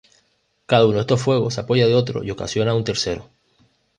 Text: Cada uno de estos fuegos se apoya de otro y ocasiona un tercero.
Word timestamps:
Cada 0.65 0.87
uno 0.87 0.95
de 0.95 1.01
estos 1.01 1.21
fuegos 1.21 1.53
se 1.53 1.61
apoya 1.61 1.85
de 1.85 1.93
otro 1.93 2.23
y 2.23 2.31
ocasiona 2.31 2.73
un 2.73 2.83
tercero. 2.83 3.29